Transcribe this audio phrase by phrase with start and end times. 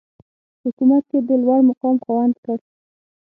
[0.59, 2.57] په حکومت کې د لوړمقام خاوند کړ.